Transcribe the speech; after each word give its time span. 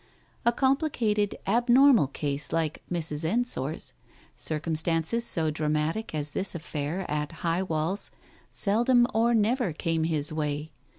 A 0.47 0.51
complicated, 0.51 1.37
abnormal 1.45 2.07
case 2.07 2.51
like 2.51 2.81
Mrs. 2.91 3.23
Ensor's; 3.23 3.93
circumstances 4.35 5.23
so 5.25 5.51
dramatic 5.51 6.15
as 6.15 6.31
this 6.31 6.55
affair 6.55 7.05
at 7.07 7.31
High 7.45 7.61
Walls 7.61 8.09
seldom 8.51 9.05
or 9.13 9.35
never 9.35 9.73
came 9.73 10.05
his 10.05 10.33
way. 10.33 10.71